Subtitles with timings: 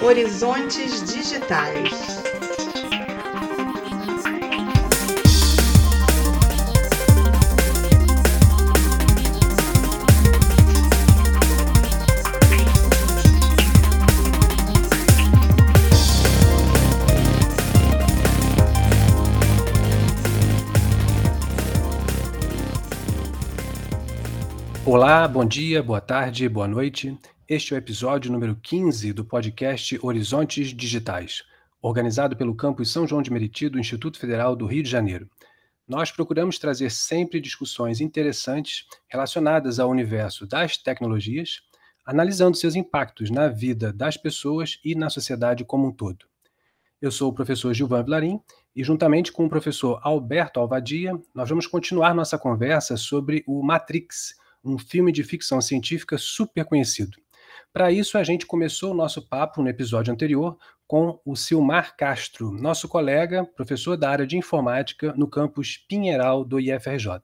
[0.00, 2.22] Horizontes Digitais.
[24.86, 27.18] Olá, bom dia, boa tarde, boa noite.
[27.48, 31.42] Este é o episódio número 15 do podcast Horizontes Digitais,
[31.80, 35.26] organizado pelo campus São João de Meriti do Instituto Federal do Rio de Janeiro.
[35.88, 41.62] Nós procuramos trazer sempre discussões interessantes relacionadas ao universo das tecnologias,
[42.04, 46.26] analisando seus impactos na vida das pessoas e na sociedade como um todo.
[47.00, 48.38] Eu sou o professor Gilvan Vilarim
[48.76, 54.34] e, juntamente com o professor Alberto Alvadia, nós vamos continuar nossa conversa sobre o Matrix,
[54.62, 57.16] um filme de ficção científica super conhecido.
[57.78, 62.50] Para isso, a gente começou o nosso papo no episódio anterior com o Silmar Castro,
[62.50, 67.20] nosso colega, professor da área de informática no campus Pinheiral do IFRJ.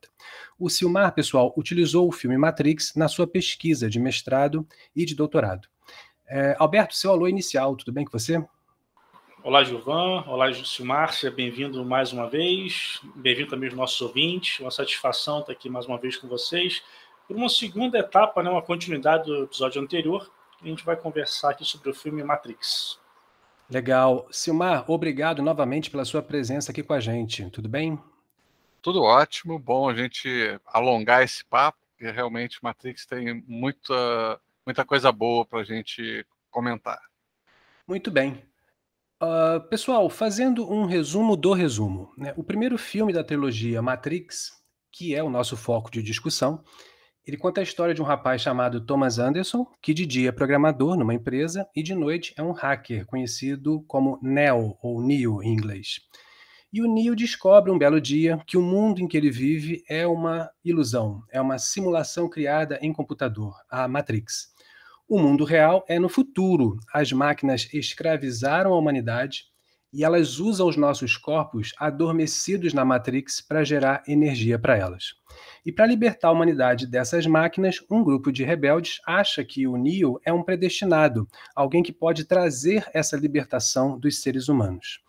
[0.57, 4.65] O Silmar, pessoal, utilizou o filme Matrix na sua pesquisa de mestrado
[4.95, 5.67] e de doutorado.
[6.25, 8.41] É, Alberto, seu alô inicial, tudo bem com você?
[9.43, 10.23] Olá, Gilvan.
[10.29, 11.13] Olá, Silmar.
[11.15, 13.01] Seja bem-vindo mais uma vez.
[13.17, 14.61] Bem-vindo também aos nossos ouvintes.
[14.61, 16.81] Uma satisfação estar aqui mais uma vez com vocês
[17.27, 20.31] por uma segunda etapa, né, uma continuidade do episódio anterior,
[20.65, 22.99] a gente vai conversar aqui sobre o filme Matrix.
[23.69, 24.27] Legal.
[24.31, 27.49] Silmar, obrigado novamente pela sua presença aqui com a gente.
[27.51, 27.99] Tudo bem?
[28.83, 29.59] Tudo ótimo.
[29.59, 35.61] Bom a gente alongar esse papo, porque realmente Matrix tem muita, muita coisa boa para
[35.61, 37.01] a gente comentar.
[37.87, 38.43] Muito bem.
[39.23, 42.13] Uh, pessoal, fazendo um resumo do resumo.
[42.17, 42.35] Né?
[42.37, 44.53] O primeiro filme da trilogia Matrix,
[44.93, 46.63] que é o nosso foco de discussão,
[47.27, 50.97] ele conta a história de um rapaz chamado Thomas Anderson, que de dia é programador
[50.97, 56.01] numa empresa e de noite é um hacker, conhecido como Neo ou Neo em inglês.
[56.71, 60.07] E o Neo descobre um belo dia que o mundo em que ele vive é
[60.07, 64.53] uma ilusão, é uma simulação criada em computador, a Matrix.
[65.09, 66.79] O mundo real é no futuro.
[66.93, 69.45] As máquinas escravizaram a humanidade
[69.95, 75.15] e elas usam os nossos corpos adormecidos na Matrix para gerar energia para elas.
[75.65, 80.21] E para libertar a humanidade dessas máquinas, um grupo de rebeldes acha que o Neo
[80.25, 85.01] é um predestinado, alguém que pode trazer essa libertação dos seres humanos.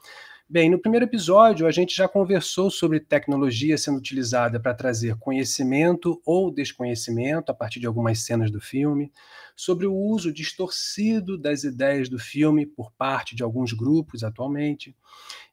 [0.47, 6.21] Bem, no primeiro episódio a gente já conversou sobre tecnologia sendo utilizada para trazer conhecimento
[6.23, 9.11] ou desconhecimento a partir de algumas cenas do filme,
[9.55, 14.95] sobre o uso distorcido das ideias do filme por parte de alguns grupos atualmente.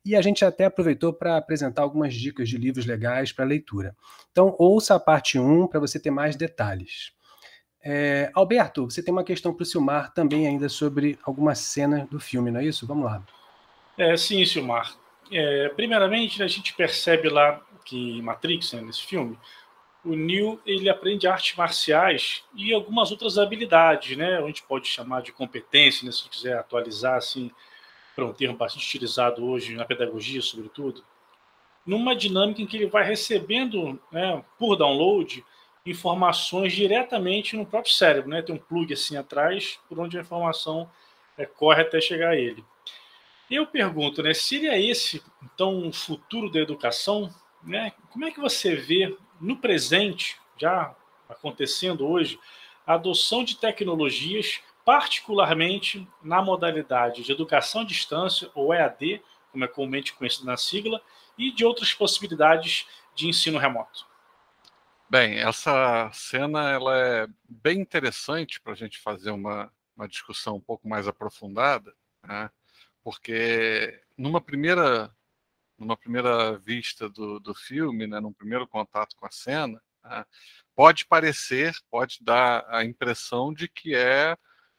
[0.04, 3.96] E a gente até aproveitou para apresentar algumas dicas de livros legais para leitura.
[4.30, 7.12] Então, ouça a parte 1 para você ter mais detalhes.
[7.82, 12.20] É, Alberto, você tem uma questão para o Silmar também ainda sobre alguma cena do
[12.20, 12.86] filme, não é isso?
[12.86, 13.24] Vamos lá.
[13.96, 14.94] É, sim, Silmar.
[15.30, 19.38] É, primeiramente, a gente percebe lá que em Matrix, né, nesse filme,
[20.04, 24.38] o Neo ele aprende artes marciais e algumas outras habilidades, né?
[24.38, 27.50] A gente pode chamar de competência, né, se quiser atualizar assim
[28.14, 31.04] para um termo bastante utilizado hoje na pedagogia, sobretudo,
[31.86, 35.44] numa dinâmica em que ele vai recebendo, né, por download,
[35.84, 38.42] informações diretamente no próprio cérebro, né?
[38.42, 40.90] Tem um plug assim atrás por onde a informação
[41.36, 42.64] é, corre até chegar a ele.
[43.52, 47.30] Eu pergunto, né, seria esse então o futuro da educação?
[47.62, 47.92] Né?
[48.08, 50.96] Como é que você vê no presente, já
[51.28, 52.40] acontecendo hoje,
[52.86, 59.68] a adoção de tecnologias, particularmente na modalidade de educação à distância, ou EAD, como é
[59.68, 61.02] comumente conhecido na sigla,
[61.36, 64.06] e de outras possibilidades de ensino remoto?
[65.10, 70.60] Bem, essa cena ela é bem interessante para a gente fazer uma, uma discussão um
[70.60, 71.94] pouco mais aprofundada.
[72.26, 72.50] Né?
[73.02, 75.14] Porque numa primeira
[75.78, 80.24] numa primeira vista do, do filme, né, num primeiro contato com a cena, né,
[80.74, 84.36] pode parecer, pode dar a impressão de que é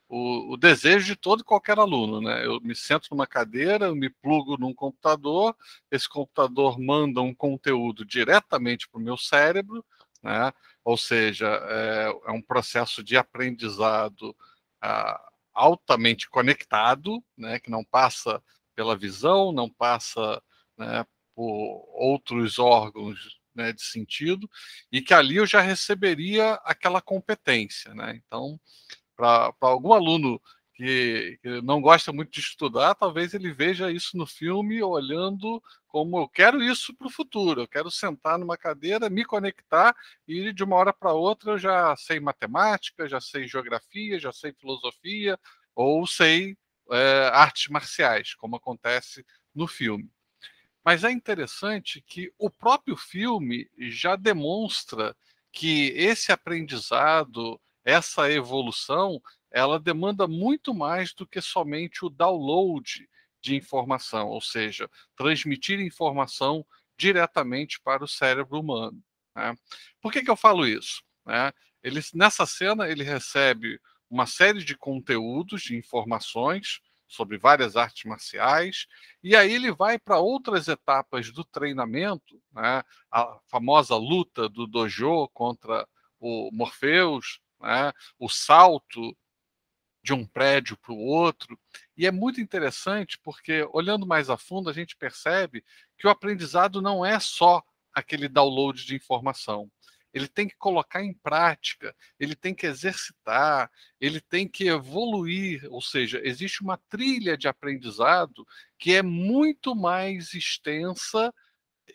[0.08, 2.22] o, o, desejo de todo e qualquer aluno.
[2.22, 2.46] Né?
[2.46, 5.56] Eu me sento numa cadeira, eu me plugo num computador,
[5.92, 9.84] esse computador manda um conteúdo diretamente para o meu cérebro,
[10.22, 10.54] né?
[10.84, 14.36] ou seja, é, é um processo de aprendizado.
[14.82, 18.42] Ah, altamente conectado, né, que não passa
[18.76, 20.42] pela visão, não passa
[20.78, 21.06] né,
[21.36, 24.50] por outros órgãos né, de sentido,
[24.92, 27.94] e que ali eu já receberia aquela competência.
[27.94, 28.20] Né?
[28.26, 28.60] Então,
[29.16, 30.42] para algum aluno
[30.84, 36.20] que, que, não gosta muito de estudar, talvez ele veja isso no filme olhando como
[36.20, 39.96] eu quero isso para o futuro, eu quero sentar numa cadeira, me conectar
[40.28, 44.52] e de uma hora para outra eu já sei matemática, já sei geografia, já sei
[44.52, 45.40] filosofia,
[45.74, 46.58] ou sei
[46.92, 49.26] é, artes marciais, como acontece
[49.56, 50.12] no filme.
[50.84, 55.16] Mas é interessante que o próprio filme já demonstra
[55.50, 59.22] que esse aprendizado, essa evolução,
[59.54, 63.08] ela demanda muito mais do que somente o download
[63.40, 66.66] de informação, ou seja, transmitir informação
[66.98, 69.00] diretamente para o cérebro humano.
[69.36, 69.56] Né?
[70.02, 71.04] Por que, que eu falo isso?
[71.26, 71.52] Né?
[71.84, 73.80] Ele, nessa cena, ele recebe
[74.10, 78.88] uma série de conteúdos, de informações sobre várias artes marciais,
[79.22, 82.82] e aí ele vai para outras etapas do treinamento, né?
[83.12, 85.88] a famosa luta do dojo contra
[86.20, 87.94] o Morpheus, né?
[88.18, 89.16] o salto
[90.04, 91.58] de um prédio para o outro.
[91.96, 95.64] E é muito interessante porque, olhando mais a fundo, a gente percebe
[95.98, 97.64] que o aprendizado não é só
[97.94, 99.72] aquele download de informação.
[100.14, 105.82] Ele tem que colocar em prática, ele tem que exercitar, ele tem que evoluir, ou
[105.82, 108.46] seja, existe uma trilha de aprendizado
[108.78, 111.34] que é muito mais extensa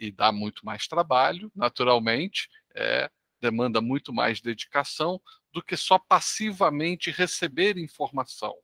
[0.00, 3.08] e dá muito mais trabalho, naturalmente, é,
[3.40, 5.20] demanda muito mais dedicação
[5.52, 8.54] do que só passivamente receber informação.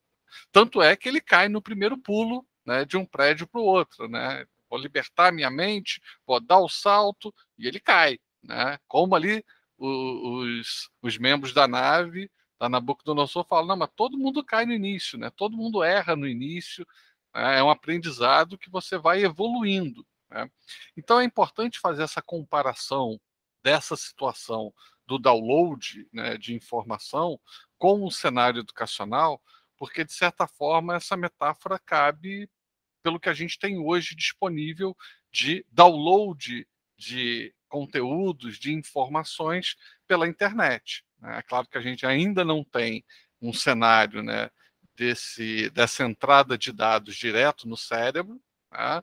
[0.52, 4.08] Tanto é que ele cai no primeiro pulo né, de um prédio para o outro.
[4.08, 4.46] Né?
[4.68, 8.18] Vou libertar minha mente, vou dar o salto e ele cai.
[8.42, 8.78] Né?
[8.86, 9.44] Como ali
[9.78, 15.18] os, os membros da nave da Nabucodonosor falam, não, mas todo mundo cai no início,
[15.18, 15.30] né?
[15.30, 16.86] todo mundo erra no início,
[17.34, 17.58] né?
[17.58, 20.06] é um aprendizado que você vai evoluindo.
[20.30, 20.48] Né?
[20.96, 23.20] Então é importante fazer essa comparação
[23.62, 24.72] dessa situação
[25.06, 27.38] do download né, de informação
[27.78, 29.42] com o cenário educacional,
[29.76, 32.48] porque, de certa forma, essa metáfora cabe
[33.02, 34.96] pelo que a gente tem hoje disponível
[35.30, 36.66] de download
[36.96, 41.04] de conteúdos, de informações pela internet.
[41.20, 41.38] Né?
[41.38, 43.04] É claro que a gente ainda não tem
[43.42, 44.48] um cenário né,
[44.96, 48.40] desse, dessa entrada de dados direto no cérebro,
[48.72, 49.02] né?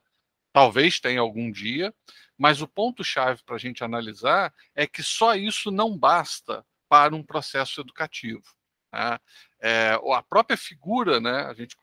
[0.54, 1.94] talvez tenha algum dia,
[2.42, 7.22] mas o ponto-chave para a gente analisar é que só isso não basta para um
[7.22, 8.42] processo educativo.
[8.92, 9.20] Né?
[9.60, 11.78] É, a própria figura, né, a gente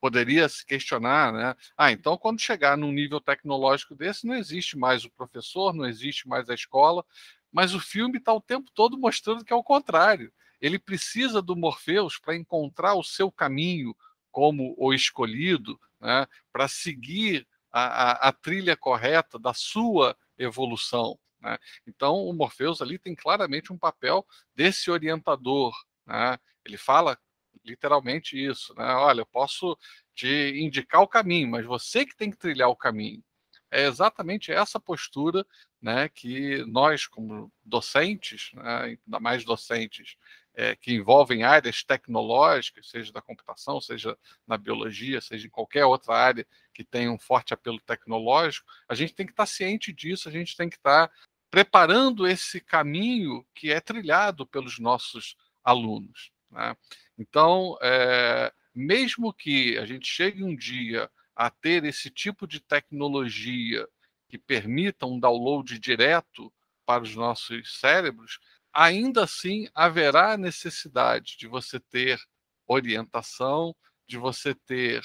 [0.00, 1.54] poderia se questionar, né?
[1.76, 6.26] Ah, então quando chegar num nível tecnológico desse, não existe mais o professor, não existe
[6.26, 7.06] mais a escola,
[7.52, 10.32] mas o filme está o tempo todo mostrando que é o contrário.
[10.60, 13.96] Ele precisa do Morpheus para encontrar o seu caminho
[14.32, 16.26] como o escolhido, né?
[16.52, 21.18] para seguir a, a, a trilha correta da sua evolução.
[21.40, 21.58] Né?
[21.84, 24.24] Então, o Morpheus ali tem claramente um papel
[24.54, 25.74] desse orientador.
[26.06, 26.38] Né?
[26.64, 27.18] Ele fala
[27.64, 28.84] literalmente isso, né?
[28.94, 29.76] Olha, eu posso
[30.14, 33.24] te indicar o caminho, mas você que tem que trilhar o caminho.
[33.70, 35.44] É exatamente essa postura
[35.80, 40.16] né, que nós, como docentes, né, ainda mais docentes
[40.54, 44.16] é, que envolvem áreas tecnológicas, seja da computação, seja
[44.46, 49.14] na biologia, seja em qualquer outra área que tenha um forte apelo tecnológico, a gente
[49.14, 51.10] tem que estar ciente disso, a gente tem que estar
[51.50, 56.32] preparando esse caminho que é trilhado pelos nossos alunos.
[56.50, 56.76] Né?
[57.18, 63.88] Então, é, mesmo que a gente chegue um dia a ter esse tipo de tecnologia
[64.28, 66.52] que permita um download direto
[66.84, 68.38] para os nossos cérebros,
[68.74, 72.18] ainda assim haverá necessidade de você ter
[72.66, 73.74] orientação,
[74.06, 75.02] de você ter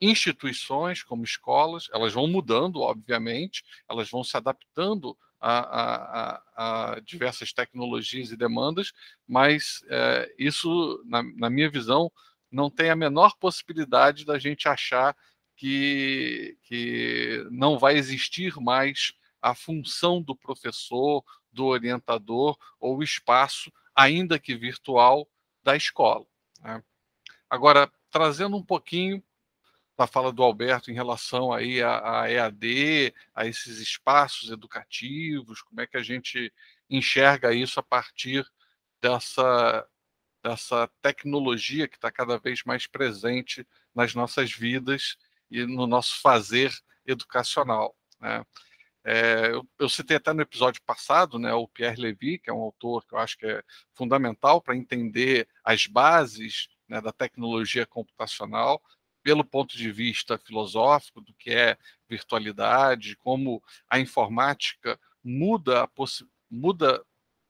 [0.00, 7.52] instituições como escolas, elas vão mudando, obviamente, elas vão se adaptando a, a, a diversas
[7.52, 8.92] tecnologias e demandas,
[9.26, 12.10] mas é, isso, na, na minha visão,
[12.50, 15.16] não tem a menor possibilidade da gente achar
[15.56, 23.72] que, que não vai existir mais a função do professor, do orientador ou o espaço,
[23.94, 25.28] ainda que virtual,
[25.62, 26.26] da escola.
[26.60, 26.82] Né?
[27.48, 29.22] Agora, trazendo um pouquinho
[29.96, 35.80] da fala do Alberto em relação aí a, a, EAD, a esses espaços educativos, como
[35.80, 36.52] é que a gente
[36.88, 38.44] enxerga isso a partir
[39.00, 39.86] dessa,
[40.42, 45.16] dessa tecnologia que está cada vez mais presente nas nossas vidas
[45.50, 46.72] e no nosso fazer
[47.06, 47.94] educacional.
[48.20, 48.44] Né?
[49.04, 52.60] É, eu, eu, citei até no episódio passado né, o Pierre Levy, que é um
[52.60, 53.62] autor que eu acho que é
[53.94, 58.80] fundamental para entender as bases né, da tecnologia computacional,
[59.22, 61.76] pelo ponto de vista filosófico do que é
[62.08, 65.88] virtualidade, como a informática muda, a
[66.50, 67.04] muda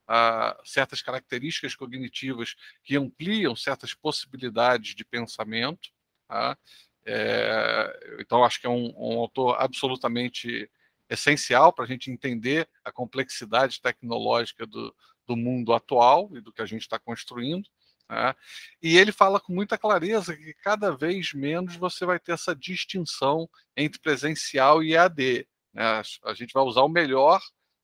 [0.07, 5.91] a certas características cognitivas que ampliam certas possibilidades de pensamento.
[6.29, 6.57] Tá?
[7.05, 10.71] É, então, acho que é um, um autor absolutamente
[11.13, 14.95] essencial para a gente entender a complexidade tecnológica do,
[15.27, 17.69] do mundo atual e do que a gente está construindo.
[18.09, 18.35] Né?
[18.83, 23.49] E ele fala com muita clareza que cada vez menos você vai ter essa distinção
[23.77, 25.47] entre presencial e EAD.
[25.73, 26.03] Né?
[26.25, 27.41] A gente vai usar o melhor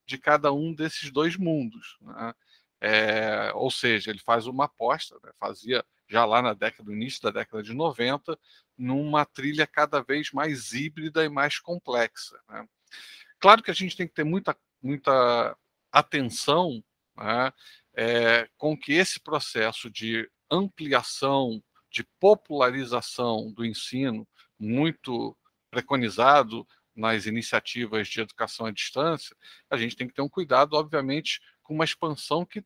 [0.07, 1.99] de cada um desses dois mundos.
[2.01, 2.35] Né?
[2.81, 5.33] É, ou seja, ele faz uma aposta, né?
[5.39, 8.39] fazia já lá na década, no início da década de 90,
[8.79, 12.41] numa trilha cada vez mais híbrida e mais complexa.
[12.49, 12.67] Né?
[13.41, 15.57] Claro que a gente tem que ter muita, muita
[15.93, 16.83] atenção
[17.17, 17.53] né?
[17.95, 24.27] é, com que esse processo de ampliação, de popularização do ensino,
[24.59, 25.37] muito
[25.71, 29.37] preconizado nas iniciativas de educação à distância,
[29.71, 32.65] a gente tem que ter um cuidado, obviamente, com uma expansão que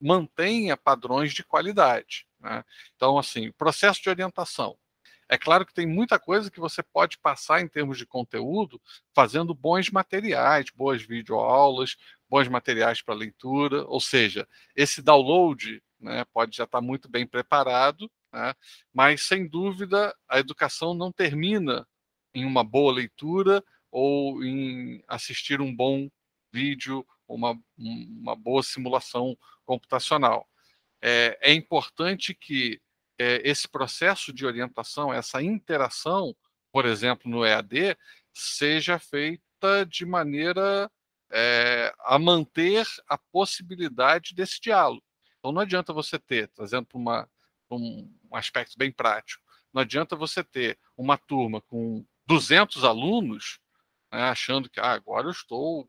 [0.00, 2.26] mantenha padrões de qualidade.
[2.40, 2.64] Né?
[2.96, 4.76] Então, assim, processo de orientação.
[5.32, 8.78] É claro que tem muita coisa que você pode passar em termos de conteúdo
[9.14, 11.96] fazendo bons materiais, boas videoaulas,
[12.28, 14.46] bons materiais para leitura, ou seja,
[14.76, 18.52] esse download né, pode já estar tá muito bem preparado, né,
[18.92, 21.88] mas sem dúvida a educação não termina
[22.34, 26.10] em uma boa leitura ou em assistir um bom
[26.52, 29.34] vídeo, uma, uma boa simulação
[29.64, 30.46] computacional.
[31.00, 32.82] É, é importante que
[33.22, 36.34] é, esse processo de orientação, essa interação,
[36.72, 37.96] por exemplo, no EAD,
[38.34, 40.90] seja feita de maneira
[41.30, 45.04] é, a manter a possibilidade desse diálogo.
[45.38, 47.28] Então não adianta você ter, trazendo para
[47.70, 53.60] um, um aspecto bem prático, não adianta você ter uma turma com 200 alunos
[54.12, 55.88] né, achando que ah, agora eu estou uh,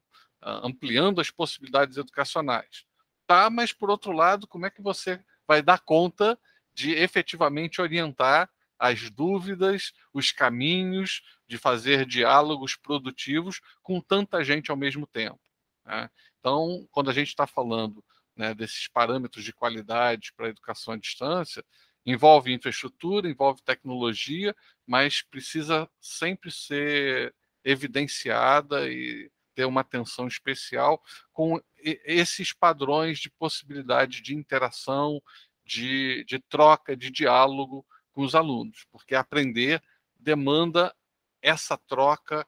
[0.64, 2.86] ampliando as possibilidades educacionais.
[3.26, 6.38] Tá, mas por outro lado, como é que você vai dar conta
[6.74, 8.50] de efetivamente orientar
[8.80, 15.40] as dúvidas, os caminhos de fazer diálogos produtivos com tanta gente ao mesmo tempo.
[15.86, 16.10] Né?
[16.40, 18.04] Então, quando a gente está falando
[18.36, 21.64] né, desses parâmetros de qualidade para a educação à distância,
[22.06, 31.02] envolve infraestrutura, envolve tecnologia, mas precisa sempre ser evidenciada e ter uma atenção especial
[31.32, 35.22] com esses padrões de possibilidade de interação,
[35.66, 39.82] de, de troca, de diálogo com os alunos, porque aprender
[40.20, 40.94] demanda
[41.42, 42.48] essa troca,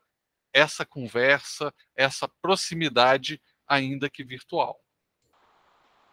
[0.53, 4.79] essa conversa, essa proximidade, ainda que virtual.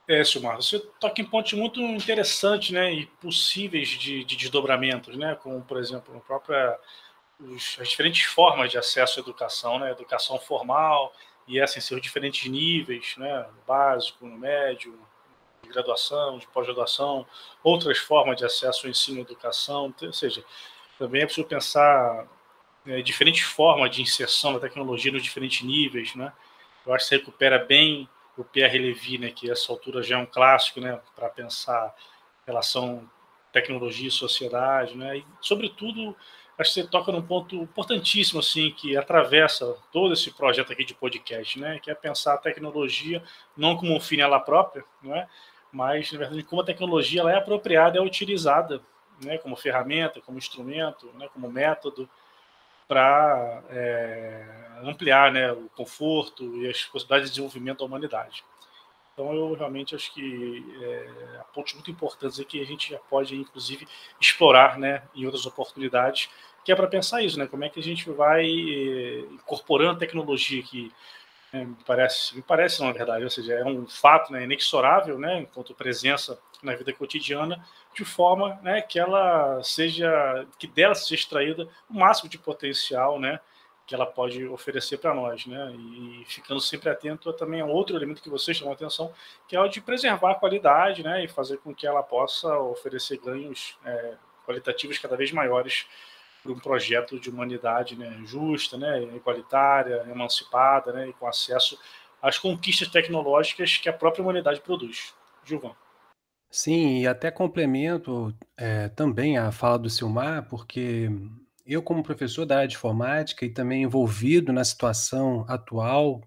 [0.09, 5.37] É, Silmar, você toca em pontos muito interessantes né, e possíveis de, de desdobramentos, né,
[5.37, 6.79] como, por exemplo, a própria,
[7.39, 11.15] os, as diferentes formas de acesso à educação, né, educação formal
[11.47, 14.99] e essa em seus diferentes níveis, né, básico, no médio,
[15.73, 17.27] graduação, de pós-graduação,
[17.63, 20.45] outras formas de acesso ao ensino e educação, ou seja,
[20.99, 22.29] também é preciso pensar
[22.87, 26.33] é, diferentes formas de inserção da tecnologia nos diferentes níveis, né?
[26.87, 30.19] Eu acho que você recupera bem o Pierre Levy, né, que essa altura já é
[30.19, 31.95] um clássico, né, para pensar
[32.47, 33.09] relação
[33.53, 35.19] tecnologia e sociedade, né?
[35.19, 36.17] E sobretudo
[36.59, 40.95] acho que você toca num ponto importantíssimo assim que atravessa todo esse projeto aqui de
[40.95, 41.79] podcast, né?
[41.81, 43.23] Que é pensar a tecnologia
[43.57, 45.29] não como um fim ela própria, não é?
[45.73, 48.81] Mas na verdade como a tecnologia ela é apropriada, é utilizada,
[49.25, 49.39] né?
[49.39, 51.29] Como ferramenta, como instrumento, né?
[51.33, 52.09] Como método
[52.87, 54.45] para é,
[54.85, 58.45] ampliar né, o conforto e as possibilidades de desenvolvimento da humanidade.
[59.15, 63.35] Então, eu realmente acho que é, pontos muito importantes aqui que a gente já pode,
[63.35, 63.87] inclusive,
[64.21, 66.29] explorar né, em outras oportunidades,
[66.65, 67.47] que é para pensar isso, né?
[67.47, 70.93] Como é que a gente vai é, incorporando tecnologia que
[71.53, 75.41] é, me parece, me parece, na verdade, ou seja, é um fato né, inexorável, né,
[75.41, 77.63] enquanto presença na vida cotidiana,
[77.95, 83.39] de forma né, que ela seja, que dela seja extraída o máximo de potencial, né,
[83.87, 87.95] que ela pode oferecer para nós, né, e ficando sempre atento a, também a outro
[87.95, 89.13] elemento que vocês chamam atenção,
[89.47, 93.19] que é o de preservar a qualidade, né, e fazer com que ela possa oferecer
[93.19, 94.15] ganhos é,
[94.47, 95.87] qualitativos cada vez maiores
[96.47, 101.79] um projeto de humanidade né, justa, né, igualitária, emancipada, né, e com acesso
[102.21, 105.15] às conquistas tecnológicas que a própria humanidade produz.
[105.45, 105.75] Gilvão.
[106.51, 111.09] Sim, e até complemento é, também a fala do Silmar, porque
[111.67, 116.21] eu, como professor da área de informática e também envolvido na situação atual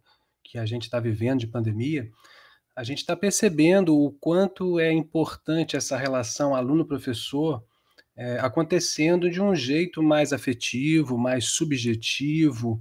[0.43, 2.09] que a gente está vivendo de pandemia,
[2.75, 7.63] a gente está percebendo o quanto é importante essa relação aluno-professor
[8.17, 12.79] é, acontecendo de um jeito mais afetivo, mais subjetivo.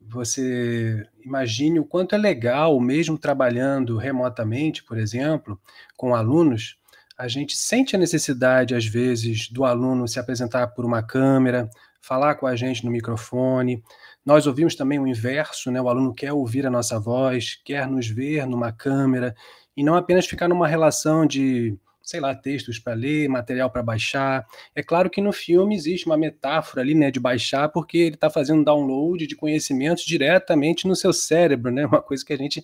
[0.00, 5.60] Você imagine o quanto é legal, mesmo trabalhando remotamente, por exemplo,
[5.96, 6.76] com alunos,
[7.16, 11.70] a gente sente a necessidade, às vezes, do aluno se apresentar por uma câmera,
[12.00, 13.82] falar com a gente no microfone.
[14.24, 15.80] Nós ouvimos também o inverso, né?
[15.80, 19.36] O aluno quer ouvir a nossa voz, quer nos ver numa câmera,
[19.76, 24.46] e não apenas ficar numa relação de sei lá, textos para ler, material para baixar.
[24.74, 28.28] É claro que no filme existe uma metáfora ali, né, de baixar, porque ele está
[28.28, 32.62] fazendo download de conhecimentos diretamente no seu cérebro, né, uma coisa que a gente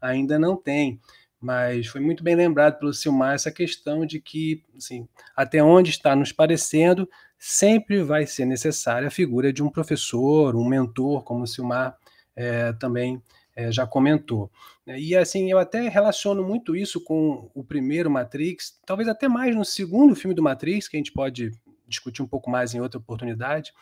[0.00, 0.98] ainda não tem.
[1.40, 6.16] Mas foi muito bem lembrado pelo Silmar essa questão de que, assim, até onde está
[6.16, 11.46] nos parecendo, sempre vai ser necessária a figura de um professor, um mentor, como o
[11.46, 11.96] Silmar
[12.34, 13.22] é, também
[13.58, 14.52] é, já comentou.
[14.86, 19.64] E assim, eu até relaciono muito isso com o primeiro Matrix, talvez até mais no
[19.64, 21.50] segundo filme do Matrix, que a gente pode
[21.84, 23.72] discutir um pouco mais em outra oportunidade,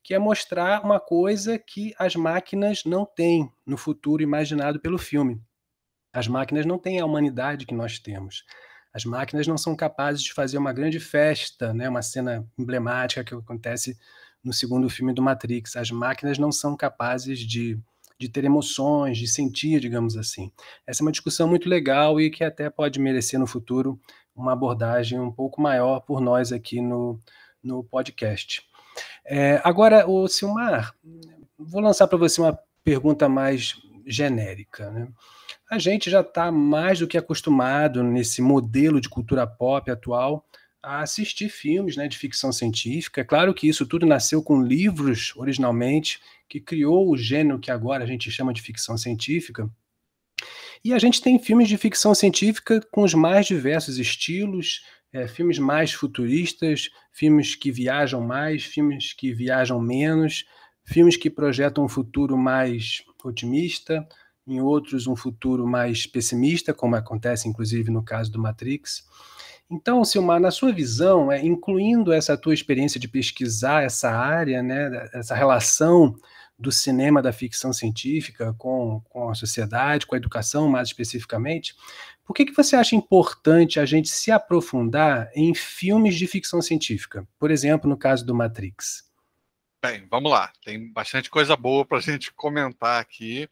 [0.00, 5.42] que é mostrar uma coisa que as máquinas não têm no futuro imaginado pelo filme.
[6.12, 8.44] As máquinas não têm a humanidade que nós temos.
[8.94, 13.34] As máquinas não são capazes de fazer uma grande festa, né, uma cena emblemática que
[13.34, 13.98] acontece
[14.44, 15.74] no segundo filme do Matrix.
[15.74, 17.76] As máquinas não são capazes de
[18.18, 20.50] de ter emoções, de sentir, digamos assim.
[20.86, 24.00] Essa é uma discussão muito legal e que até pode merecer no futuro
[24.34, 27.20] uma abordagem um pouco maior por nós aqui no,
[27.62, 28.62] no podcast.
[29.24, 30.94] É, agora, o Silmar,
[31.58, 33.74] vou lançar para você uma pergunta mais
[34.06, 34.90] genérica.
[34.90, 35.08] Né?
[35.70, 40.44] A gente já está mais do que acostumado nesse modelo de cultura pop atual
[40.86, 43.20] a assistir filmes né, de ficção científica.
[43.20, 48.04] É claro que isso tudo nasceu com livros originalmente, que criou o gênero que agora
[48.04, 49.68] a gente chama de ficção científica.
[50.84, 55.58] E a gente tem filmes de ficção científica com os mais diversos estilos, é, filmes
[55.58, 60.44] mais futuristas, filmes que viajam mais, filmes que viajam menos,
[60.84, 64.06] filmes que projetam um futuro mais otimista,
[64.46, 69.04] em outros um futuro mais pessimista, como acontece inclusive no caso do Matrix.
[69.70, 75.08] Então, Silmar, na sua visão, é, incluindo essa tua experiência de pesquisar essa área, né,
[75.12, 76.14] essa relação
[76.58, 81.74] do cinema da ficção científica com, com a sociedade, com a educação mais especificamente,
[82.26, 87.26] por que, que você acha importante a gente se aprofundar em filmes de ficção científica?
[87.38, 89.08] Por exemplo, no caso do Matrix.
[89.80, 90.52] Bem, vamos lá.
[90.64, 93.48] Tem bastante coisa boa para a gente comentar aqui,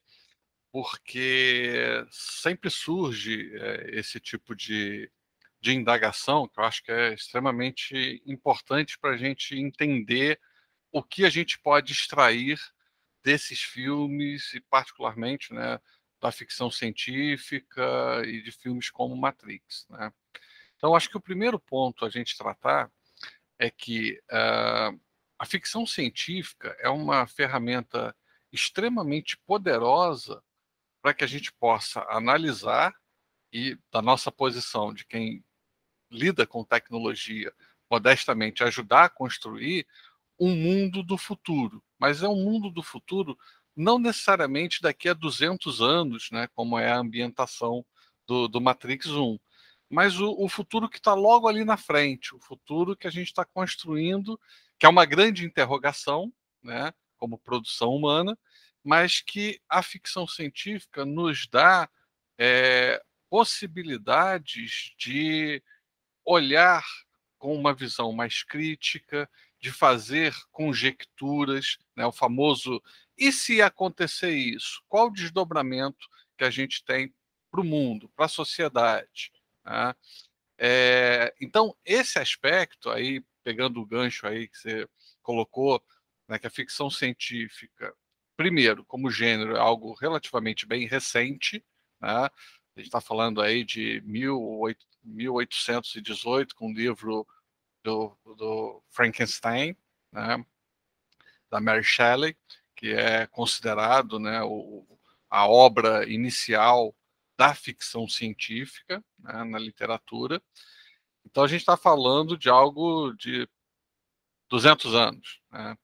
[0.72, 5.08] porque sempre surge é, esse tipo de
[5.64, 10.38] de indagação, que eu acho que é extremamente importante para a gente entender
[10.92, 12.60] o que a gente pode extrair
[13.22, 15.80] desses filmes, e particularmente né,
[16.20, 19.86] da ficção científica e de filmes como Matrix.
[19.88, 20.12] Né?
[20.76, 22.92] Então, acho que o primeiro ponto a gente tratar
[23.58, 25.00] é que uh,
[25.38, 28.14] a ficção científica é uma ferramenta
[28.52, 30.44] extremamente poderosa
[31.00, 32.94] para que a gente possa analisar
[33.50, 35.42] e, da nossa posição de quem
[36.14, 37.52] lida com tecnologia,
[37.90, 39.86] modestamente, ajudar a construir
[40.38, 41.82] um mundo do futuro.
[41.98, 43.36] Mas é um mundo do futuro
[43.76, 47.84] não necessariamente daqui a 200 anos, né, como é a ambientação
[48.26, 49.38] do, do Matrix 1,
[49.90, 53.28] mas o, o futuro que está logo ali na frente, o futuro que a gente
[53.28, 54.40] está construindo,
[54.78, 58.38] que é uma grande interrogação, né, como produção humana,
[58.82, 61.88] mas que a ficção científica nos dá
[62.38, 65.62] é, possibilidades de
[66.24, 66.84] olhar
[67.38, 69.28] com uma visão mais crítica,
[69.60, 72.82] de fazer conjecturas, né, o famoso
[73.16, 74.82] e se acontecer isso?
[74.88, 76.06] Qual o desdobramento
[76.36, 77.14] que a gente tem
[77.50, 79.32] para o mundo, para a sociedade?
[79.64, 79.94] Né?
[80.58, 84.88] É, então, esse aspecto aí, pegando o gancho aí que você
[85.22, 85.82] colocou,
[86.28, 87.94] né, que a ficção científica,
[88.36, 91.64] primeiro, como gênero, é algo relativamente bem recente,
[92.00, 92.10] né?
[92.10, 92.30] a
[92.76, 94.02] gente está falando aí de
[95.04, 97.26] 1818, com o livro
[97.82, 99.76] do, do Frankenstein,
[100.10, 100.44] né,
[101.50, 102.36] da Mary Shelley,
[102.74, 104.86] que é considerado né, o,
[105.28, 106.94] a obra inicial
[107.36, 110.42] da ficção científica né, na literatura.
[111.24, 113.48] Então a gente está falando de algo de
[114.48, 115.76] 200 anos, né,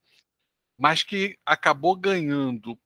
[0.78, 2.78] mas que acabou ganhando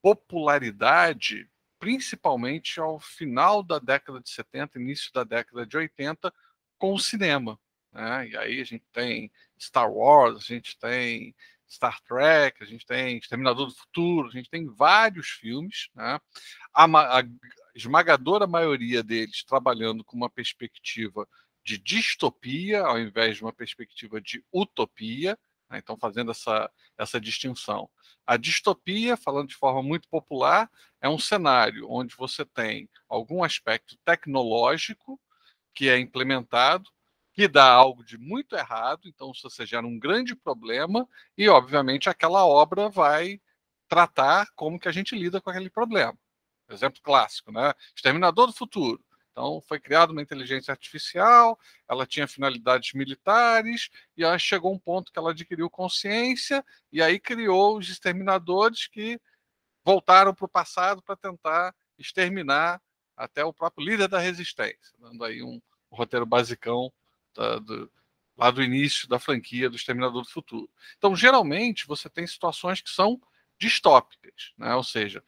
[0.00, 6.32] popularidade principalmente ao final da década de 70, início da década de 80,
[6.76, 7.58] com o cinema.
[7.92, 8.28] Né?
[8.28, 11.34] E aí a gente tem Star Wars, a gente tem
[11.68, 16.18] Star Trek, a gente tem Exterminador do Futuro, a gente tem vários filmes, né?
[16.72, 16.84] a,
[17.18, 17.22] a
[17.74, 21.28] esmagadora maioria deles trabalhando com uma perspectiva
[21.64, 25.38] de distopia ao invés de uma perspectiva de utopia?
[25.76, 27.90] Então fazendo essa, essa distinção.
[28.26, 33.96] A distopia, falando de forma muito popular, é um cenário onde você tem algum aspecto
[34.04, 35.20] tecnológico
[35.74, 36.90] que é implementado,
[37.32, 42.44] que dá algo de muito errado, então você gera um grande problema e, obviamente, aquela
[42.44, 43.40] obra vai
[43.88, 46.18] tratar como que a gente lida com aquele problema.
[46.68, 47.72] Exemplo clássico, né?
[47.94, 49.02] Exterminador do Futuro.
[49.38, 51.56] Então, foi criada uma inteligência artificial,
[51.88, 57.20] ela tinha finalidades militares, e aí chegou um ponto que ela adquiriu consciência, e aí
[57.20, 59.20] criou os exterminadores que
[59.84, 62.82] voltaram para o passado para tentar exterminar
[63.16, 66.92] até o próprio líder da resistência, dando aí um, roteiro basicão
[67.32, 67.88] da, do,
[68.36, 70.68] lá do início da franquia do Exterminador do Futuro.
[70.96, 73.20] Então, geralmente, você tem situações que são
[73.56, 74.74] distópicas, né?
[74.74, 75.22] ou seja,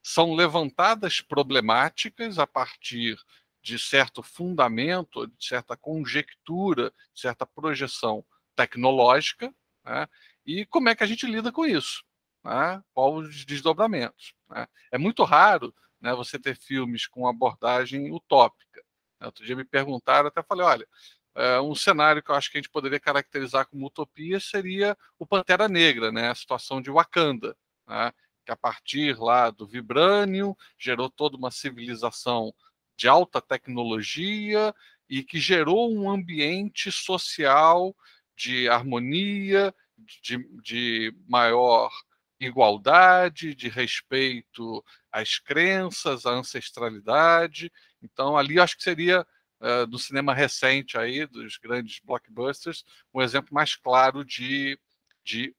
[0.00, 3.18] são levantadas problemáticas a partir
[3.66, 8.24] de certo fundamento, de certa conjectura, de certa projeção
[8.54, 9.52] tecnológica,
[9.84, 10.06] né?
[10.46, 12.04] e como é que a gente lida com isso?
[12.44, 12.80] Né?
[12.94, 14.34] Quais os desdobramentos?
[14.48, 14.68] Né?
[14.92, 18.84] É muito raro né, você ter filmes com abordagem utópica.
[19.20, 20.88] Outro dia me perguntaram, até falei, olha,
[21.34, 25.26] é, um cenário que eu acho que a gente poderia caracterizar como utopia seria o
[25.26, 28.12] Pantera Negra, né, a situação de Wakanda, né,
[28.44, 32.54] que a partir lá do vibrânio gerou toda uma civilização
[32.96, 34.74] de alta tecnologia
[35.08, 37.94] e que gerou um ambiente social
[38.36, 39.74] de harmonia,
[40.22, 41.90] de, de maior
[42.38, 47.72] igualdade, de respeito às crenças, à ancestralidade.
[48.02, 49.26] Então, ali acho que seria,
[49.60, 54.78] uh, do cinema recente aí, dos grandes blockbusters, um exemplo mais claro de,
[55.24, 55.54] de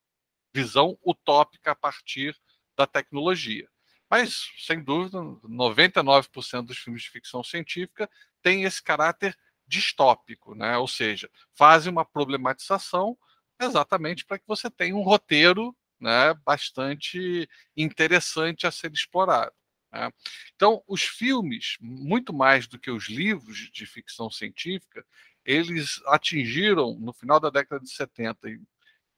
[0.53, 2.35] visão utópica a partir
[2.75, 3.67] da tecnologia.
[4.09, 8.09] Mas, sem dúvida, 99% dos filmes de ficção científica
[8.41, 10.77] têm esse caráter distópico, né?
[10.77, 13.17] ou seja, fazem uma problematização
[13.59, 19.51] exatamente para que você tenha um roteiro né, bastante interessante a ser explorado.
[19.91, 20.09] Né?
[20.55, 25.05] Então, os filmes, muito mais do que os livros de ficção científica,
[25.43, 28.59] eles atingiram, no final da década de 70, e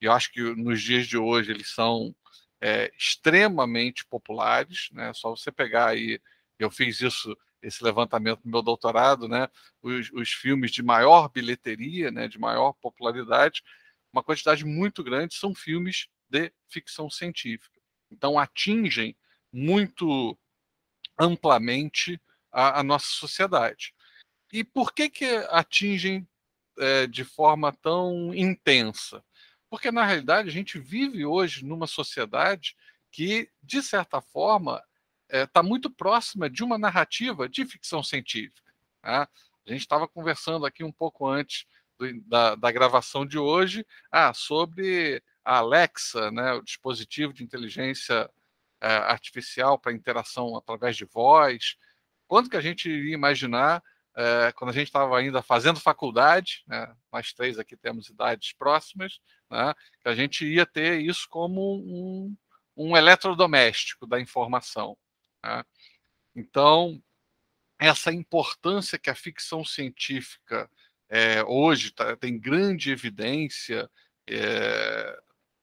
[0.01, 2.15] eu acho que nos dias de hoje eles são
[2.61, 5.13] é, extremamente populares, né?
[5.13, 6.19] Só você pegar aí,
[6.57, 9.49] eu fiz isso, esse levantamento no meu doutorado, né?
[9.81, 12.27] Os, os filmes de maior bilheteria, né?
[12.27, 13.63] De maior popularidade,
[14.11, 17.79] uma quantidade muito grande são filmes de ficção científica.
[18.11, 19.15] Então, atingem
[19.51, 20.37] muito
[21.17, 22.19] amplamente
[22.51, 23.93] a, a nossa sociedade.
[24.51, 26.27] E por que, que atingem
[26.77, 29.23] é, de forma tão intensa?
[29.69, 32.75] Porque, na realidade, a gente vive hoje numa sociedade
[33.11, 34.83] que, de certa forma,
[35.27, 38.73] está é, tá muito próxima de uma narrativa de ficção científica.
[39.03, 39.27] Né?
[39.67, 44.33] A gente estava conversando aqui um pouco antes do, da, da, gravação de hoje ah,
[44.33, 48.29] sobre a Alexa, né, o dispositivo de inteligência
[48.81, 51.75] é, artificial para interação através de voz.
[52.27, 53.83] Quando que a gente iria imaginar,
[54.19, 59.21] é, quando a gente estava ainda fazendo faculdade, né, nós três aqui temos idades próximas,
[59.49, 62.35] né, que a gente ia ter isso como um,
[62.75, 64.97] um eletrodoméstico da informação.
[65.41, 65.63] Né?
[66.35, 67.01] Então,
[67.79, 70.69] essa importância que a ficção científica
[71.07, 73.89] é, hoje tá, tem grande evidência
[74.29, 75.17] é,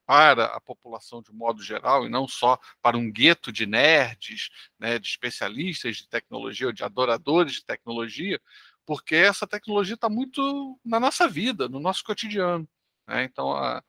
[0.06, 4.98] para a população de modo geral e não só para um gueto de nerds, né,
[4.98, 8.40] de especialistas de tecnologia ou de adoradores de tecnologia,
[8.86, 12.68] porque essa tecnologia está muito na nossa vida, no nosso cotidiano.
[13.06, 13.24] Né?
[13.24, 13.82] Então, a,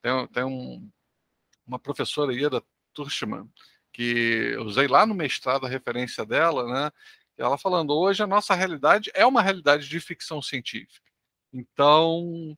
[0.00, 0.88] tem, tem um,
[1.66, 3.50] uma professora, Ira Turchman,
[3.92, 6.90] que eu usei lá no mestrado a referência dela, né?
[7.36, 11.10] ela falando, hoje a nossa realidade é uma realidade de ficção científica.
[11.52, 12.56] Então,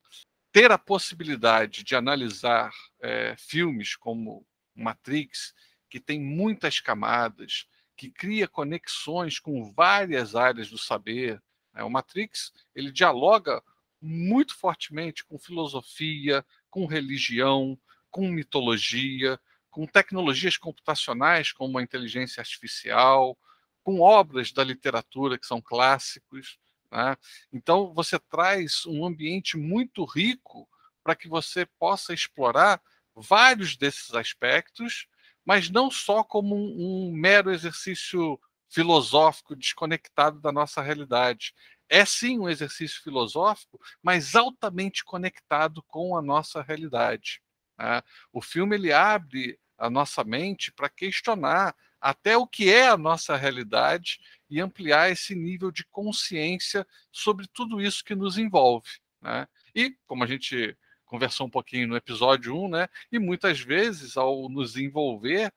[0.56, 4.42] ter a possibilidade de analisar é, filmes como
[4.74, 5.52] Matrix,
[5.86, 11.42] que tem muitas camadas, que cria conexões com várias áreas do saber.
[11.74, 11.82] Né?
[11.84, 13.62] O Matrix ele dialoga
[14.00, 17.78] muito fortemente com filosofia, com religião,
[18.10, 19.38] com mitologia,
[19.70, 23.36] com tecnologias computacionais como a inteligência artificial,
[23.82, 26.58] com obras da literatura que são clássicos.
[26.90, 27.16] Né?
[27.52, 30.68] Então, você traz um ambiente muito rico
[31.02, 32.80] para que você possa explorar
[33.14, 35.06] vários desses aspectos,
[35.44, 41.54] mas não só como um, um mero exercício filosófico desconectado da nossa realidade.
[41.88, 47.40] É sim um exercício filosófico, mas altamente conectado com a nossa realidade.
[47.78, 48.02] Né?
[48.32, 51.74] O filme ele abre a nossa mente para questionar
[52.06, 57.80] até o que é a nossa realidade e ampliar esse nível de consciência sobre tudo
[57.80, 58.88] isso que nos envolve.
[59.20, 59.48] Né?
[59.74, 62.88] E, como a gente conversou um pouquinho no episódio 1, né?
[63.10, 65.52] e muitas vezes, ao nos envolver,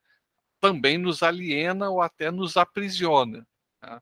[0.60, 3.48] também nos aliena ou até nos aprisiona.
[3.80, 4.02] Né?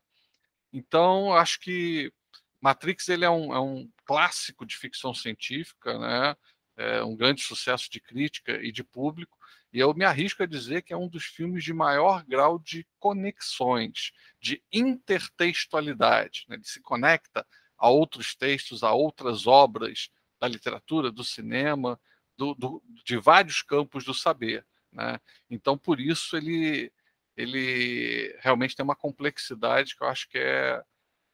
[0.71, 2.13] Então, acho que
[2.61, 6.33] Matrix ele é um, é um clássico de ficção científica, né?
[6.77, 9.37] é um grande sucesso de crítica e de público,
[9.77, 12.83] e eu me arrisco a dizer que é um dos filmes de maior grau de
[12.97, 14.11] conexões,
[14.41, 16.55] de intertextualidade, né?
[16.55, 17.45] ele se conecta
[17.77, 20.09] a outros textos, a outras obras
[20.39, 22.01] da literatura, do cinema,
[22.35, 24.65] do, do, de vários campos do saber.
[24.91, 25.19] Né?
[25.47, 26.91] Então, por isso, ele,
[27.35, 30.83] ele realmente tem uma complexidade que eu acho que é,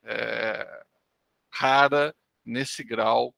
[0.04, 0.84] é
[1.50, 3.34] rara nesse grau,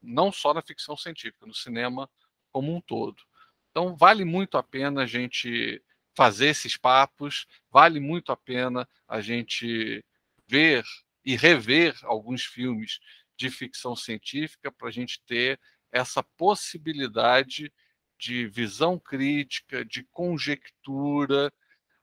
[0.00, 2.08] não só na ficção científica, no cinema
[2.50, 3.27] como um todo.
[3.70, 5.82] Então, vale muito a pena a gente
[6.16, 10.04] fazer esses papos, vale muito a pena a gente
[10.48, 10.84] ver
[11.24, 12.98] e rever alguns filmes
[13.36, 15.60] de ficção científica para a gente ter
[15.92, 17.72] essa possibilidade
[18.18, 21.52] de visão crítica, de conjectura,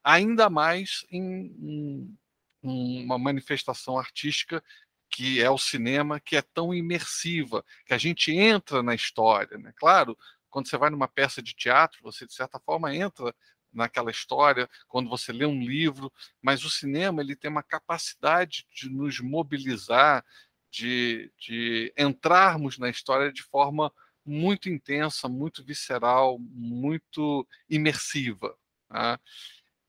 [0.04, 2.16] ainda mais em,
[2.62, 4.64] uma manifestação artística
[5.10, 9.58] que é o cinema, que é tão imersiva, que a gente entra na história.
[9.58, 9.72] Né?
[9.78, 10.18] Claro,
[10.56, 13.36] quando você vai numa peça de teatro, você, de certa forma, entra
[13.74, 16.10] naquela história, quando você lê um livro,
[16.42, 20.24] mas o cinema ele tem uma capacidade de nos mobilizar,
[20.72, 23.92] de, de entrarmos na história de forma
[24.26, 28.58] muito intensa, muito visceral, muito imersiva.
[28.90, 29.18] Né?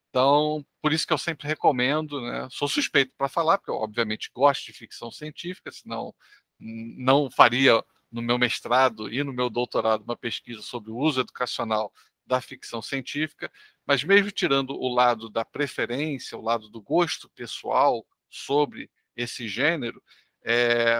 [0.09, 2.45] Então, por isso que eu sempre recomendo, né?
[2.51, 6.13] Sou suspeito para falar, porque eu obviamente gosto de ficção científica, senão
[6.59, 11.93] não faria no meu mestrado e no meu doutorado uma pesquisa sobre o uso educacional
[12.25, 13.51] da ficção científica,
[13.85, 20.03] mas mesmo tirando o lado da preferência, o lado do gosto pessoal sobre esse gênero,
[20.43, 20.97] é,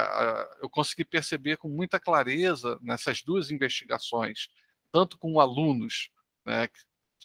[0.61, 4.47] eu consegui perceber com muita clareza nessas duas investigações,
[4.91, 6.09] tanto com alunos
[6.45, 6.67] né,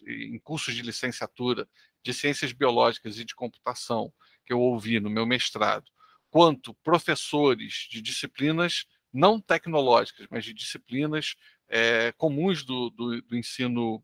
[0.06, 1.68] em cursos de licenciatura
[2.02, 4.12] de ciências biológicas e de computação
[4.44, 5.90] que eu ouvi no meu mestrado,
[6.30, 11.34] quanto professores de disciplinas não tecnológicas, mas de disciplinas
[11.68, 14.02] é, comuns do, do, do, ensino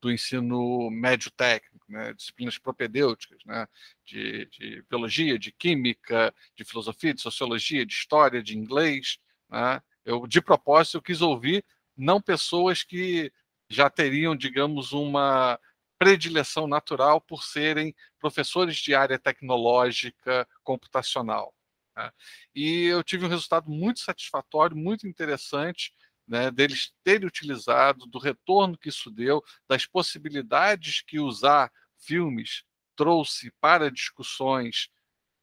[0.00, 2.14] do ensino médio técnico, né?
[2.14, 3.66] disciplinas propedêuticas, né?
[4.06, 9.18] de, de, biologia, de química, de filosofia, de sociologia, de história, de inglês.
[9.50, 9.82] Né?
[10.04, 11.62] Eu, de propósito, eu quis ouvir
[11.94, 13.30] não pessoas que
[13.68, 15.60] já teriam, digamos, uma
[15.98, 21.54] predileção natural por serem professores de área tecnológica computacional.
[21.96, 22.10] Né?
[22.54, 25.92] E eu tive um resultado muito satisfatório, muito interessante,
[26.26, 32.62] né, deles terem utilizado, do retorno que isso deu, das possibilidades que usar filmes
[32.94, 34.88] trouxe para discussões,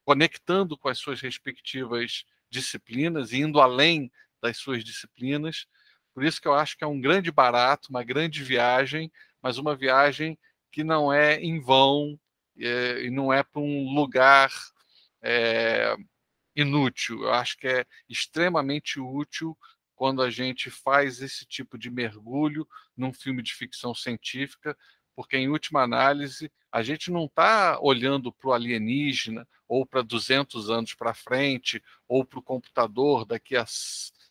[0.05, 4.09] conectando com as suas respectivas disciplinas indo além
[4.41, 5.65] das suas disciplinas.
[6.13, 9.75] Por isso que eu acho que é um grande barato, uma grande viagem, mas uma
[9.75, 10.39] viagem
[10.71, 12.17] que não é em vão
[12.57, 14.51] é, e não é para um lugar
[15.21, 15.95] é,
[16.57, 17.23] inútil.
[17.23, 19.55] Eu acho que é extremamente útil
[19.95, 24.77] quando a gente faz esse tipo de mergulho num filme de ficção científica,
[25.15, 30.69] porque, em última análise, a gente não está olhando para o alienígena ou para 200
[30.69, 33.65] anos para frente ou para o computador daqui a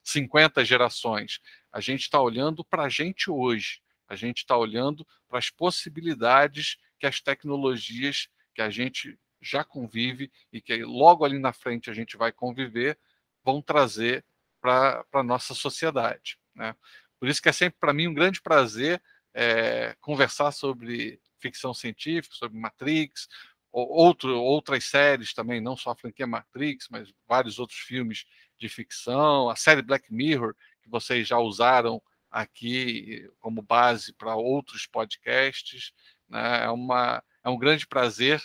[0.04, 1.40] 50 gerações.
[1.72, 3.80] A gente está olhando para a gente hoje.
[4.08, 10.30] A gente está olhando para as possibilidades que as tecnologias que a gente já convive
[10.52, 12.98] e que logo ali na frente a gente vai conviver,
[13.44, 14.24] vão trazer
[14.61, 16.38] para a nossa sociedade.
[16.54, 16.74] Né?
[17.18, 22.35] Por isso que é sempre para mim um grande prazer é, conversar sobre ficção científica,
[22.35, 23.28] sobre Matrix,
[23.70, 28.24] ou outro, outras séries também, não só a franquia Matrix, mas vários outros filmes
[28.59, 34.87] de ficção, a série Black Mirror, que vocês já usaram aqui como base para outros
[34.87, 35.92] podcasts.
[36.28, 36.64] Né?
[36.64, 38.42] É, uma, é um grande prazer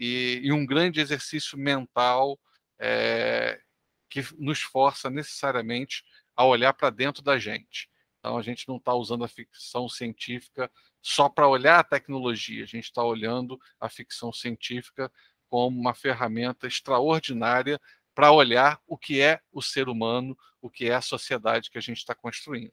[0.00, 2.40] e, e um grande exercício mental
[2.80, 3.60] é,
[4.08, 6.02] que nos força necessariamente
[6.34, 7.88] a olhar para dentro da gente.
[8.18, 10.70] Então, a gente não está usando a ficção científica
[11.02, 15.12] só para olhar a tecnologia, a gente está olhando a ficção científica
[15.48, 17.78] como uma ferramenta extraordinária
[18.14, 21.80] para olhar o que é o ser humano, o que é a sociedade que a
[21.80, 22.72] gente está construindo.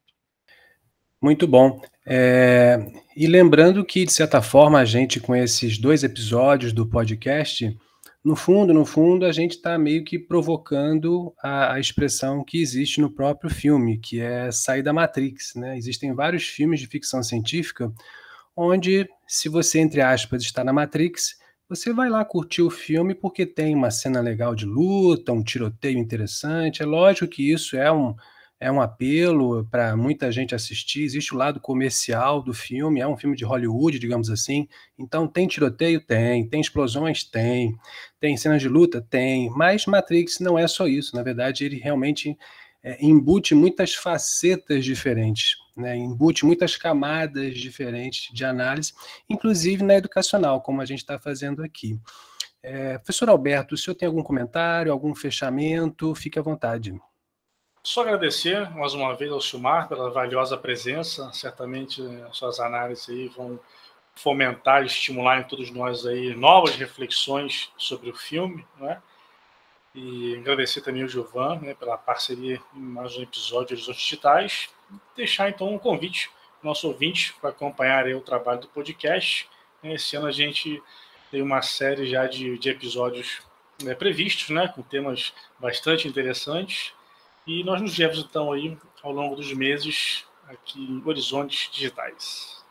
[1.22, 1.82] Muito bom.
[2.06, 7.76] É, e lembrando que, de certa forma, a gente, com esses dois episódios do podcast,
[8.24, 13.00] no fundo, no fundo, a gente está meio que provocando a, a, expressão que existe
[13.02, 15.54] no próprio filme, que é sair da Matrix.
[15.56, 15.78] Né?
[15.78, 17.92] Existem vários filmes de ficção científica
[18.56, 21.38] onde, se você, entre aspas, está na Matrix,
[21.70, 25.98] você vai lá curtir o filme porque tem uma cena legal de luta, um tiroteio
[25.98, 26.82] interessante.
[26.82, 28.16] É lógico que isso é um
[28.60, 31.04] é um apelo para muita gente assistir.
[31.04, 34.68] Existe o lado comercial do filme, é um filme de Hollywood, digamos assim.
[34.98, 36.02] Então, tem tiroteio?
[36.02, 36.48] Tem.
[36.48, 37.24] Tem explosões?
[37.24, 37.76] Tem.
[38.20, 39.00] Tem cenas de luta?
[39.00, 39.50] Tem.
[39.52, 41.16] Mas Matrix não é só isso.
[41.16, 42.38] Na verdade, ele realmente
[42.84, 48.94] é, embute muitas facetas diferentes, né, embute muitas camadas diferentes de análise,
[49.30, 52.00] inclusive na educacional, como a gente está fazendo aqui.
[52.64, 56.16] É, professor Alberto, o senhor tem algum comentário, algum fechamento?
[56.16, 56.98] Fique à vontade.
[57.88, 61.32] Só agradecer mais uma vez ao Silmar pela valiosa presença.
[61.32, 63.58] Certamente as suas análises aí vão
[64.14, 69.02] fomentar e estimular em todos nós aí novas reflexões sobre o filme, né?
[69.96, 74.70] E agradecer também ao Gilvan né, pela parceria em mais um episódio Horizontes Digitais.
[75.16, 79.50] Deixar então um convite para nosso ouvinte para acompanhar o trabalho do podcast.
[79.82, 80.84] Esse ano a gente
[81.32, 83.40] tem uma série já de, de episódios
[83.82, 86.97] né, previstos, né, com temas bastante interessantes.
[87.48, 92.62] E nós nos vemos então aí ao longo dos meses aqui em Horizontes Digitais.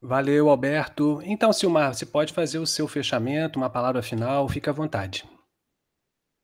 [0.00, 1.20] Valeu, Alberto.
[1.24, 5.28] Então, Silmar, você pode fazer o seu fechamento, uma palavra final, fica à vontade.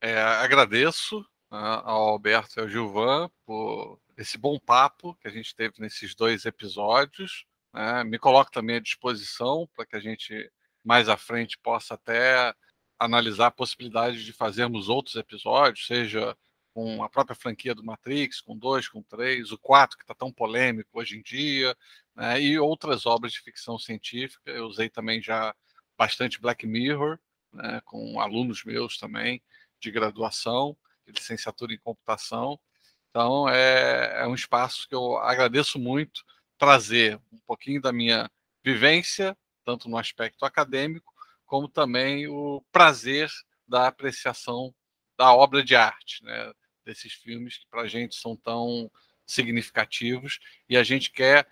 [0.03, 5.55] É, agradeço né, ao Alberto e ao Gilvan por esse bom papo que a gente
[5.55, 7.47] teve nesses dois episódios.
[7.73, 8.03] Né?
[8.03, 10.51] Me coloco também à disposição para que a gente
[10.85, 12.53] mais à frente possa até
[12.99, 16.37] analisar a possibilidade de fazermos outros episódios, seja
[16.77, 20.31] com a própria franquia do Matrix, com dois, com três, o quatro que está tão
[20.31, 21.75] polêmico hoje em dia,
[22.15, 22.39] né?
[22.39, 24.51] e outras obras de ficção científica.
[24.51, 25.57] Eu usei também já
[25.97, 27.19] bastante Black Mirror,
[27.51, 27.81] né?
[27.87, 29.43] com alunos meus também
[29.81, 32.61] de graduação, de licenciatura em computação.
[33.09, 36.23] Então, é, é um espaço que eu agradeço muito
[36.59, 38.31] trazer um pouquinho da minha
[38.63, 39.35] vivência,
[39.65, 41.11] tanto no aspecto acadêmico,
[41.47, 43.31] como também o prazer
[43.67, 44.75] da apreciação
[45.17, 46.53] da obra de arte, né?
[46.87, 48.91] Desses filmes que para a gente são tão
[49.27, 51.47] significativos e a gente quer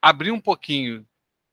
[0.00, 1.06] abrir um pouquinho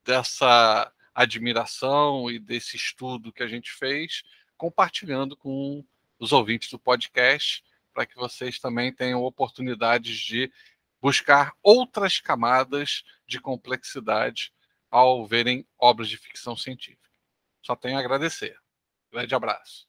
[0.05, 4.23] dessa admiração e desse estudo que a gente fez
[4.57, 5.85] compartilhando com
[6.19, 10.51] os ouvintes do podcast, para que vocês também tenham oportunidades de
[10.99, 14.51] buscar outras camadas de complexidade
[14.89, 17.09] ao verem obras de ficção científica.
[17.61, 18.57] Só tenho a agradecer.
[19.11, 19.86] Grande abraço.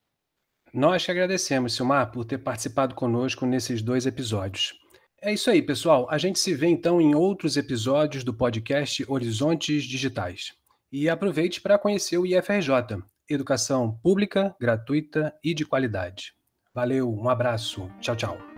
[0.73, 4.75] Nós te agradecemos, Silmar, por ter participado conosco nesses dois episódios.
[5.21, 6.07] É isso aí, pessoal.
[6.11, 10.53] A gente se vê então em outros episódios do podcast Horizontes Digitais.
[10.93, 16.35] E aproveite para conhecer o IFRJ, educação pública, gratuita e de qualidade.
[16.75, 17.91] Valeu, um abraço.
[18.01, 18.58] Tchau, tchau.